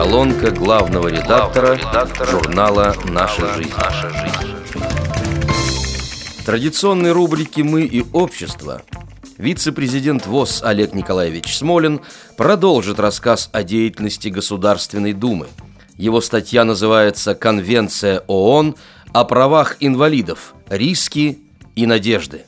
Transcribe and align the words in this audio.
Колонка 0.00 0.50
главного 0.50 1.08
редактора, 1.08 1.78
журнала 2.24 2.96
«Наша 3.04 3.54
жизнь». 3.54 3.70
В 6.38 6.46
традиционной 6.46 7.12
рубрике 7.12 7.62
«Мы 7.62 7.82
и 7.82 8.02
общество» 8.14 8.80
вице-президент 9.36 10.26
ВОЗ 10.26 10.62
Олег 10.64 10.94
Николаевич 10.94 11.54
Смолин 11.54 12.00
продолжит 12.38 12.98
рассказ 12.98 13.50
о 13.52 13.62
деятельности 13.62 14.28
Государственной 14.28 15.12
Думы. 15.12 15.48
Его 15.98 16.22
статья 16.22 16.64
называется 16.64 17.34
«Конвенция 17.34 18.20
ООН 18.26 18.76
о 19.12 19.24
правах 19.26 19.76
инвалидов. 19.80 20.54
Риски 20.70 21.40
и 21.76 21.84
надежды». 21.84 22.46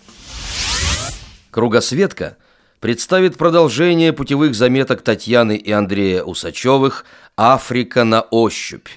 Кругосветка 1.50 2.39
представит 2.82 3.37
продолжение 3.37 4.12
путевых 4.12 4.57
заметок 4.57 5.03
Татьяны 5.03 5.57
и 5.57 5.71
Андрея 5.71 6.25
Усачевых 6.25 7.04
«Африка 7.36 8.04
на 8.04 8.21
ощупь». 8.21 8.89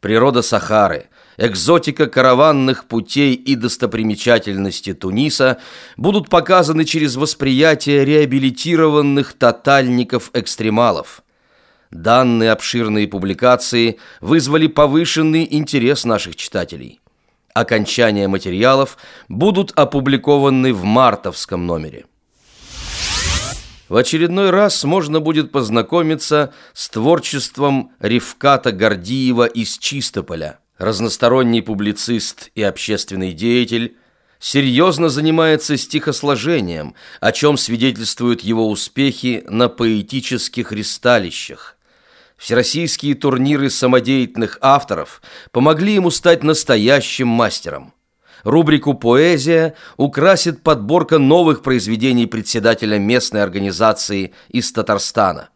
Природа 0.00 0.42
Сахары, 0.42 1.08
экзотика 1.36 2.06
караванных 2.06 2.84
путей 2.84 3.34
и 3.34 3.54
достопримечательности 3.54 4.92
Туниса 4.92 5.58
будут 5.96 6.28
показаны 6.28 6.84
через 6.84 7.16
восприятие 7.16 8.04
реабилитированных 8.04 9.32
тотальников-экстремалов. 9.32 11.22
Данные 11.90 12.52
обширные 12.52 13.08
публикации 13.08 13.98
вызвали 14.20 14.66
повышенный 14.66 15.46
интерес 15.50 16.04
наших 16.04 16.36
читателей. 16.36 17.00
Окончание 17.54 18.28
материалов 18.28 18.98
будут 19.28 19.72
опубликованы 19.76 20.74
в 20.74 20.84
мартовском 20.84 21.66
номере. 21.66 22.04
В 23.94 23.96
очередной 23.96 24.50
раз 24.50 24.82
можно 24.82 25.20
будет 25.20 25.52
познакомиться 25.52 26.52
с 26.72 26.88
творчеством 26.88 27.92
Ревката 28.00 28.72
Гордиева 28.72 29.46
из 29.46 29.78
Чистополя. 29.78 30.58
Разносторонний 30.78 31.62
публицист 31.62 32.50
и 32.56 32.62
общественный 32.64 33.32
деятель 33.32 33.96
серьезно 34.40 35.10
занимается 35.10 35.76
стихосложением, 35.76 36.96
о 37.20 37.30
чем 37.30 37.56
свидетельствуют 37.56 38.40
его 38.40 38.68
успехи 38.68 39.44
на 39.48 39.68
поэтических 39.68 40.72
ристалищах. 40.72 41.76
Всероссийские 42.36 43.14
турниры 43.14 43.70
самодеятельных 43.70 44.58
авторов 44.60 45.22
помогли 45.52 45.94
ему 45.94 46.10
стать 46.10 46.42
настоящим 46.42 47.28
мастером. 47.28 47.93
Рубрику 48.44 48.92
«Поэзия» 48.94 49.74
украсит 49.96 50.62
подборка 50.62 51.18
новых 51.18 51.62
произведений 51.62 52.26
председателя 52.26 52.98
местной 52.98 53.42
организации 53.42 54.34
из 54.50 54.70
Татарстана. 54.70 55.48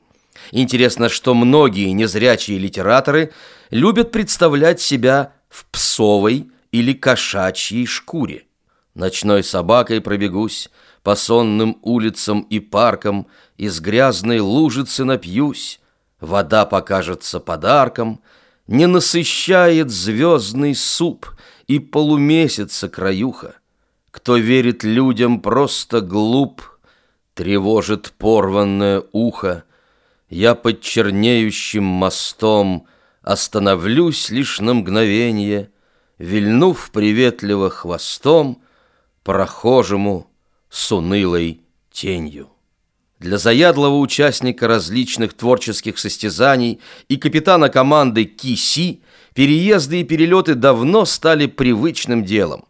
Интересно, 0.53 1.11
что 1.11 1.35
многие 1.35 1.93
незрячие 1.93 2.59
литераторы 2.59 3.33
любят 3.71 4.11
представлять 4.11 4.81
себя 4.81 5.33
в 5.51 5.67
псовой 5.67 6.51
или 6.73 6.95
кошачьей 6.95 7.87
шкуре. 7.87 8.45
Ночной 8.95 9.45
собакой 9.45 10.01
пробегусь, 10.01 10.71
по 11.03 11.15
сонным 11.15 11.79
улицам 11.83 12.41
и 12.41 12.59
паркам, 12.59 13.27
из 13.57 13.81
грязной 13.81 14.41
лужицы 14.41 15.05
напьюсь, 15.05 15.81
вода 16.21 16.65
покажется 16.67 17.39
подарком, 17.39 18.21
не 18.67 18.87
насыщает 18.87 19.91
звездный 19.91 20.75
суп 20.75 21.27
и 21.69 21.79
полумесяца 21.79 22.89
краюха. 22.89 23.55
Кто 24.11 24.37
верит 24.37 24.83
людям, 24.83 25.41
просто 25.41 26.01
глуп, 26.01 26.63
тревожит 27.35 28.13
порванное 28.19 29.05
ухо. 29.13 29.65
Я 30.29 30.55
под 30.55 30.81
чернеющим 30.81 31.85
мостом 31.85 32.87
остановлюсь 33.23 34.31
лишь 34.31 34.61
на 34.61 34.75
мгновение, 34.75 35.71
вильнув 36.19 36.91
приветливо 36.91 37.71
хвостом 37.71 38.63
прохожему 39.23 40.31
с 40.71 40.91
унылой 40.91 41.61
тенью. 41.93 42.49
Для 43.19 43.37
заядлого 43.37 43.99
участника 43.99 44.69
различных 44.69 45.35
творческих 45.35 45.99
состязаний 45.99 46.81
и 47.09 47.17
капитана 47.17 47.69
команды 47.69 48.25
Киси 48.25 49.03
переезды 49.39 50.01
и 50.01 50.05
перелеты 50.05 50.57
давно 50.57 51.05
стали 51.05 51.47
привычным 51.47 52.25
делом. 52.25 52.65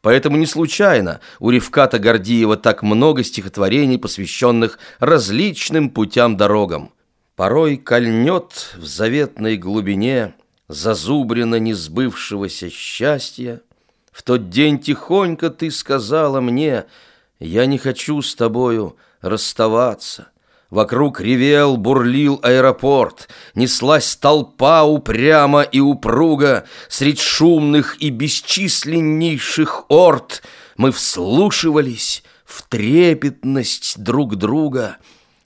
Поэтому 0.00 0.36
не 0.36 0.46
случайно 0.46 1.20
у 1.38 1.50
Ревката 1.50 2.00
Гордиева 2.00 2.56
так 2.56 2.82
много 2.82 3.22
стихотворений, 3.22 3.98
посвященных 3.98 4.80
различным 4.98 5.90
путям-дорогам. 5.90 6.90
Порой 7.36 7.76
кольнет 7.76 8.74
в 8.76 8.84
заветной 8.84 9.56
глубине 9.56 10.34
зазубрено 10.66 11.60
несбывшегося 11.60 12.68
счастья. 12.68 13.60
В 14.10 14.24
тот 14.24 14.50
день 14.50 14.80
тихонько 14.80 15.50
ты 15.50 15.70
сказала 15.70 16.40
мне, 16.40 16.86
я 17.38 17.64
не 17.66 17.78
хочу 17.78 18.22
с 18.22 18.34
тобою 18.34 18.96
расставаться. 19.20 20.32
Вокруг 20.70 21.20
ревел, 21.20 21.78
бурлил 21.78 22.40
аэропорт, 22.42 23.28
Неслась 23.54 24.16
толпа 24.16 24.84
упрямо 24.84 25.62
и 25.62 25.80
упруга, 25.80 26.66
Средь 26.88 27.20
шумных 27.20 28.00
и 28.02 28.10
бесчисленнейших 28.10 29.86
орд 29.88 30.42
Мы 30.76 30.92
вслушивались 30.92 32.22
в 32.44 32.62
трепетность 32.68 34.02
друг 34.02 34.36
друга, 34.36 34.98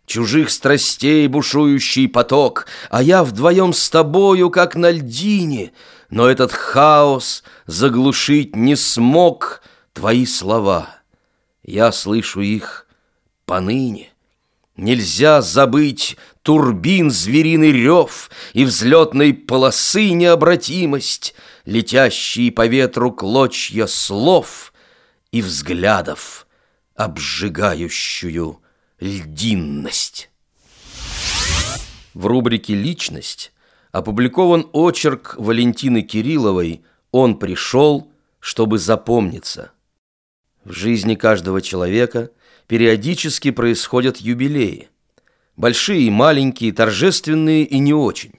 Чужих 0.07 0.51
страстей 0.51 1.29
бушующий 1.29 2.09
поток, 2.09 2.67
А 2.91 3.01
я 3.01 3.23
вдвоем 3.23 3.73
с 3.73 3.89
тобою, 3.91 4.51
как 4.51 4.75
на 4.75 4.91
льдине, 4.91 5.71
Но 6.11 6.29
этот 6.29 6.51
хаос 6.51 7.45
заглушить 7.67 8.57
не 8.57 8.75
смог 8.75 9.63
Твои 9.93 10.27
слова. 10.27 10.89
Я 11.63 11.93
слышу 11.93 12.41
их 12.41 12.89
поныне. 13.45 14.12
Нельзя 14.77 15.43
забыть 15.43 16.17
турбин 16.43 17.11
звериный 17.11 17.73
рев 17.73 18.31
И 18.55 18.65
взлетной 18.65 19.35
полосы 19.35 20.11
необратимость, 20.11 21.35
Летящие 21.67 22.51
по 22.51 22.67
ветру 22.67 23.13
клочья 23.13 23.87
слов 23.87 24.73
И 25.31 25.43
взглядов, 25.43 26.47
обжигающую 26.97 28.61
льдинность. 28.99 30.31
В 32.15 32.27
рубрике 32.27 32.75
«Личность» 32.75 33.53
опубликован 33.91 34.69
очерк 34.73 35.35
Валентины 35.39 36.03
Кирилловой 36.03 36.85
«Он 37.11 37.39
пришел, 37.39 38.13
чтобы 38.39 38.79
запомниться». 38.79 39.72
В 40.65 40.73
жизни 40.73 41.15
каждого 41.15 41.61
человека– 41.61 42.31
периодически 42.73 43.51
происходят 43.51 44.17
юбилеи. 44.17 44.89
Большие 45.59 46.05
и 46.05 46.11
маленькие, 46.11 46.73
торжественные 46.73 47.65
и 47.65 47.79
не 47.79 47.93
очень. 47.93 48.33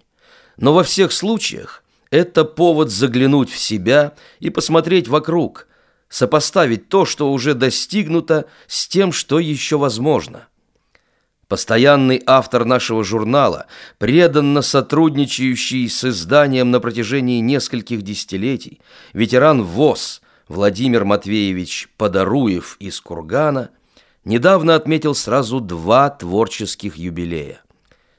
Но 0.58 0.74
во 0.74 0.84
всех 0.84 1.12
случаях 1.12 1.84
это 2.10 2.44
повод 2.44 2.90
заглянуть 2.90 3.52
в 3.52 3.60
себя 3.60 4.14
и 4.40 4.50
посмотреть 4.50 5.08
вокруг, 5.08 5.68
сопоставить 6.10 6.90
то, 6.90 7.06
что 7.06 7.32
уже 7.32 7.54
достигнуто, 7.54 8.46
с 8.66 8.88
тем, 8.88 9.12
что 9.12 9.38
еще 9.38 9.78
возможно. 9.78 10.48
Постоянный 11.48 12.20
автор 12.26 12.66
нашего 12.66 13.04
журнала, 13.04 13.68
преданно 14.00 14.64
сотрудничающий 14.64 15.88
с 15.88 16.04
изданием 16.06 16.72
на 16.72 16.80
протяжении 16.80 17.40
нескольких 17.40 18.02
десятилетий, 18.02 18.82
ветеран 19.14 19.62
ВОЗ 19.62 20.23
Владимир 20.48 21.06
Матвеевич 21.06 21.90
Подоруев 21.98 22.78
из 22.80 23.00
Кургана– 23.02 23.70
недавно 24.26 24.76
отметил 24.76 25.16
сразу 25.16 25.60
два 25.60 26.10
творческих 26.10 26.96
юбилея. 26.96 27.62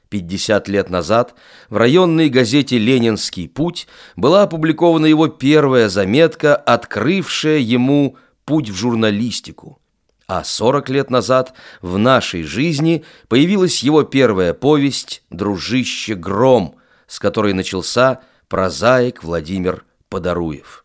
50 0.09 0.67
лет 0.67 0.89
назад 0.89 1.35
в 1.69 1.77
районной 1.77 2.29
газете 2.29 2.77
«Ленинский 2.77 3.49
путь» 3.49 3.87
была 4.15 4.43
опубликована 4.43 5.07
его 5.07 5.27
первая 5.27 5.89
заметка, 5.89 6.55
открывшая 6.55 7.57
ему 7.57 8.17
путь 8.45 8.69
в 8.69 8.75
журналистику. 8.75 9.79
А 10.27 10.43
40 10.43 10.89
лет 10.89 11.09
назад 11.09 11.53
в 11.81 11.97
нашей 11.97 12.43
жизни 12.43 13.03
появилась 13.27 13.83
его 13.83 14.03
первая 14.03 14.53
повесть 14.53 15.23
«Дружище 15.31 16.15
Гром», 16.15 16.75
с 17.07 17.19
которой 17.19 17.53
начался 17.53 18.21
прозаик 18.47 19.23
Владимир 19.23 19.85
Подоруев. 20.09 20.84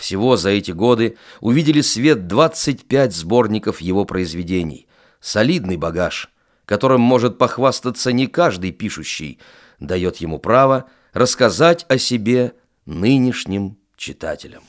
Всего 0.00 0.38
за 0.38 0.48
эти 0.48 0.70
годы 0.70 1.18
увидели 1.42 1.82
свет 1.82 2.26
25 2.26 3.14
сборников 3.14 3.82
его 3.82 4.06
произведений. 4.06 4.88
Солидный 5.20 5.76
багаж, 5.76 6.30
которым 6.64 7.02
может 7.02 7.36
похвастаться 7.36 8.10
не 8.10 8.26
каждый 8.26 8.72
пишущий, 8.72 9.38
дает 9.78 10.16
ему 10.16 10.38
право 10.38 10.86
рассказать 11.12 11.84
о 11.90 11.98
себе 11.98 12.54
нынешним 12.86 13.76
читателям. 13.98 14.62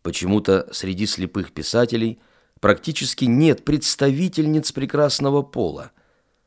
Почему-то 0.00 0.66
среди 0.72 1.04
слепых 1.04 1.52
писателей 1.52 2.20
практически 2.60 3.26
нет 3.26 3.66
представительниц 3.66 4.72
прекрасного 4.72 5.42
пола, 5.42 5.90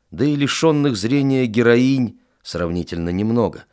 да 0.10 0.26
и 0.26 0.36
лишенных 0.36 0.98
зрения 0.98 1.46
героинь 1.46 2.20
сравнительно 2.42 3.10
немного. 3.10 3.66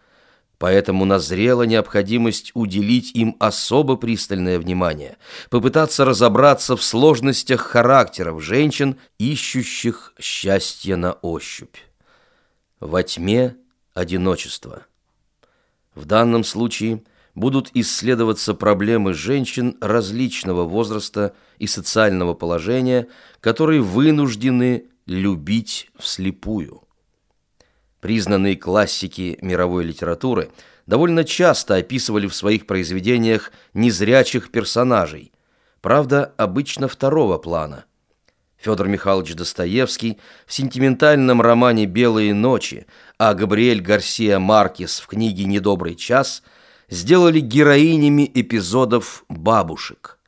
Поэтому 0.59 1.05
назрела 1.05 1.63
необходимость 1.63 2.51
уделить 2.55 3.15
им 3.15 3.37
особо 3.39 3.97
пристальное 3.97 4.59
внимание, 4.59 5.17
попытаться 5.51 6.05
разобраться 6.05 6.77
в 6.77 6.83
сложностях 6.83 7.61
характеров 7.61 8.43
женщин, 8.43 8.97
ищущих 9.19 10.15
счастье 10.19 10.97
на 10.97 11.13
ощупь. 11.13 11.77
Во 12.81 13.05
тьме 13.05 13.57
одиночество. 13.95 14.87
В 15.95 16.07
данном 16.07 16.43
случае 16.43 17.05
будут 17.37 17.71
исследоваться 17.75 18.53
проблемы 18.53 19.15
женщин 19.15 19.77
различного 19.81 20.65
возраста 20.65 21.37
и 21.59 21.69
социального 21.69 22.35
положения, 22.35 23.07
которые 23.41 23.81
вынуждены 23.81 24.87
любить 25.07 25.89
вслепую. 25.99 26.88
Признанные 28.01 28.57
классики 28.57 29.39
мировой 29.43 29.85
литературы 29.85 30.51
довольно 30.87 31.25
часто 31.25 31.77
описывали 31.77 32.27
в 32.27 32.35
своих 32.35 32.67
произведениях 32.67 33.53
незрячих 33.75 34.51
персонажей, 34.51 35.33
правда, 35.81 36.33
обычно 36.37 36.87
второго 36.87 37.39
плана. 37.39 37.85
Федор 38.57 38.89
Михайлович 38.89 39.35
Достоевский 39.35 40.19
в 40.47 40.53
сентиментальном 40.53 41.41
романе 41.41 41.87
«Белые 41.87 42.35
ночи», 42.35 42.87
а 43.17 43.35
Габриэль 43.35 43.81
Гарсия 43.81 44.39
Маркес 44.39 44.99
в 45.01 45.07
книге 45.07 45.45
«Недобрый 45.45 45.95
час» 45.95 46.43
сделали 46.89 47.39
героинями 47.41 48.31
эпизодов 48.33 49.25
«Бабушек». 49.29 50.19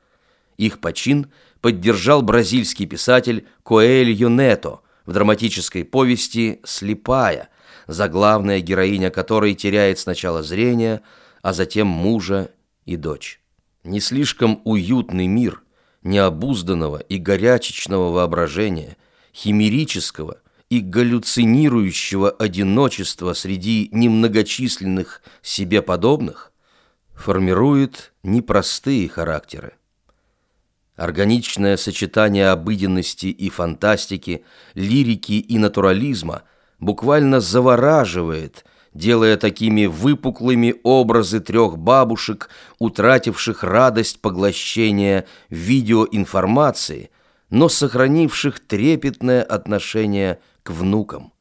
Их 0.59 0.81
почин 0.81 1.33
поддержал 1.61 2.23
бразильский 2.23 2.87
писатель 2.87 3.47
Коэль 3.65 4.11
Юнето 4.11 4.81
в 5.06 5.12
драматической 5.12 5.85
повести 5.85 6.61
«Слепая», 6.64 7.49
заглавная 7.87 8.61
героиня 8.61 9.11
которой 9.11 9.55
теряет 9.55 9.99
сначала 9.99 10.43
зрение, 10.43 11.02
а 11.43 11.52
затем 11.52 11.87
мужа 11.87 12.50
и 12.85 12.97
дочь. 12.97 13.41
Не 13.85 14.00
слишком 14.00 14.61
уютный 14.64 15.26
мир 15.26 15.62
необузданного 16.02 16.99
и 16.99 17.19
горячечного 17.19 18.12
воображения, 18.12 18.97
химерического 19.35 20.38
и 20.69 20.81
галлюцинирующего 20.81 22.31
одиночества 22.31 23.32
среди 23.32 23.88
немногочисленных 23.93 25.23
себе 25.43 25.82
подобных 25.82 26.52
формирует 27.14 28.12
непростые 28.23 29.08
характеры. 29.08 29.75
Органичное 31.00 31.76
сочетание 31.79 32.50
обыденности 32.50 33.26
и 33.26 33.49
фантастики, 33.49 34.44
лирики 34.75 35.32
и 35.32 35.58
натурализма– 35.58 36.43
буквально 36.79 37.41
завораживает, 37.41 38.67
делая 38.93 39.38
такими 39.38 39.87
выпуклыми 39.87 40.75
образы 40.82 41.41
трех 41.41 41.79
бабушек, 41.79 42.50
утративших 42.79 43.62
радость 43.62 44.20
поглощения 44.20 45.26
видеоинформации, 45.49 47.11
но 47.49 47.70
сохранивших 47.70 48.61
трепетное 48.61 49.43
отношение 49.43 50.41
к 50.62 50.70
внукам. 50.70 51.32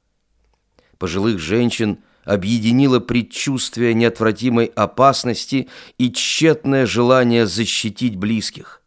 Пожилых 0.97 1.39
женщин 1.39 1.99
объединило 2.23 2.99
предчувствие 2.99 3.93
неотвратимой 3.93 4.65
опасности 4.65 5.67
и 5.97 6.11
тщетное 6.11 6.85
желание 6.85 7.45
защитить 7.45 8.15
близких. 8.15 8.78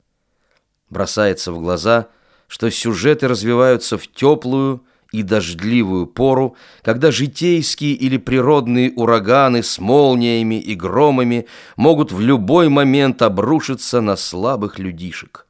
Бросается 0.93 1.53
в 1.53 1.59
глаза, 1.59 2.09
что 2.49 2.71
сюжеты 2.71 3.27
развиваются 3.27 3.97
в 3.97 4.07
теплую, 4.09 4.85
и 5.11 5.23
дождливую 5.23 6.07
пору, 6.07 6.57
когда 6.83 7.11
житейские 7.11 7.93
или 7.93 8.17
природные 8.17 8.93
ураганы 8.93 9.63
с 9.63 9.79
молниями 9.79 10.59
и 10.59 10.75
громами 10.75 11.47
могут 11.77 12.13
в 12.13 12.21
любой 12.21 12.71
момент 12.71 13.21
обрушиться 13.21 14.01
на 14.01 14.17
слабых 14.17 14.79
людишек. 14.79 15.47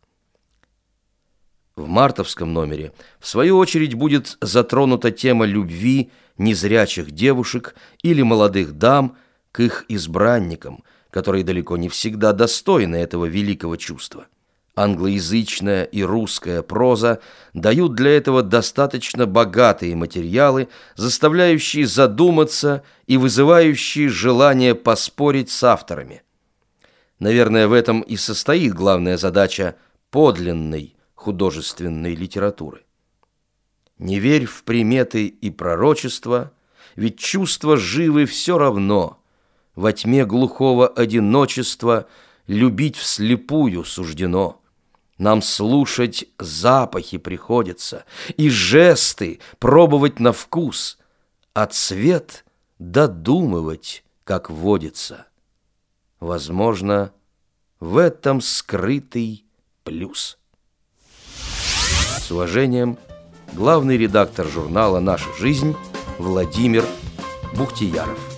В 1.76 1.86
мартовском 1.86 2.52
номере, 2.52 2.92
в 3.20 3.28
свою 3.28 3.56
очередь, 3.58 3.94
будет 3.94 4.36
затронута 4.40 5.12
тема 5.12 5.44
любви 5.44 6.10
незрячих 6.38 7.12
девушек 7.12 7.76
или 8.02 8.22
молодых 8.22 8.72
дам 8.72 9.16
к 9.52 9.60
их 9.60 9.84
избранникам, 9.86 10.82
которые 11.10 11.44
далеко 11.44 11.76
не 11.76 11.88
всегда 11.88 12.32
достойны 12.32 12.96
этого 12.96 13.26
великого 13.26 13.76
чувства 13.76 14.26
англоязычная 14.74 15.84
и 15.84 16.02
русская 16.02 16.62
проза 16.62 17.20
дают 17.52 17.94
для 17.94 18.16
этого 18.16 18.42
достаточно 18.42 19.26
богатые 19.26 19.94
материалы, 19.94 20.68
заставляющие 20.96 21.86
задуматься 21.86 22.82
и 23.06 23.16
вызывающие 23.16 24.08
желание 24.08 24.74
поспорить 24.74 25.50
с 25.50 25.62
авторами. 25.62 26.22
Наверное, 27.18 27.68
в 27.68 27.72
этом 27.72 28.00
и 28.00 28.16
состоит 28.16 28.72
главная 28.72 29.16
задача 29.16 29.76
подлинной 30.10 30.96
художественной 31.14 32.14
литературы. 32.14 32.84
Не 33.98 34.18
верь 34.18 34.46
в 34.46 34.64
приметы 34.64 35.26
и 35.26 35.50
пророчества, 35.50 36.52
ведь 36.96 37.18
чувства 37.18 37.76
живы 37.76 38.26
все 38.26 38.58
равно. 38.58 39.22
Во 39.76 39.92
тьме 39.92 40.26
глухого 40.26 40.88
одиночества 40.88 42.06
любить 42.46 42.96
вслепую 42.96 43.84
суждено– 43.84 44.58
нам 45.22 45.40
слушать 45.40 46.24
запахи 46.40 47.16
приходится 47.16 48.04
и 48.36 48.50
жесты 48.50 49.38
пробовать 49.60 50.18
на 50.18 50.32
вкус, 50.32 50.98
а 51.54 51.66
цвет 51.66 52.44
додумывать, 52.80 54.04
как 54.24 54.50
водится. 54.50 55.26
Возможно, 56.18 57.12
в 57.78 57.98
этом 57.98 58.40
скрытый 58.40 59.44
плюс. 59.84 60.38
С 62.18 62.28
уважением, 62.32 62.98
главный 63.52 63.96
редактор 63.96 64.48
журнала 64.48 64.98
«Наша 64.98 65.32
жизнь» 65.38 65.76
Владимир 66.18 66.84
Бухтияров. 67.54 68.31